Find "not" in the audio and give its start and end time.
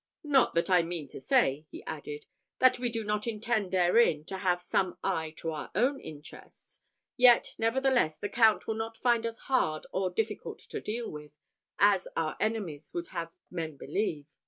0.23-0.55, 3.03-3.27, 8.73-8.97